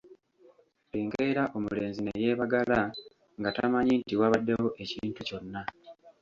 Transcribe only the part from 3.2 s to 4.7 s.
nga tamanyi nti wabaddewo